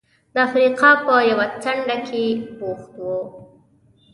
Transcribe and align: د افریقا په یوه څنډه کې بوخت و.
د 0.33 0.35
افریقا 0.47 0.91
په 1.05 1.13
یوه 1.29 1.45
څنډه 1.63 1.97
کې 2.07 2.25
بوخت 2.57 2.93
و. 3.01 3.05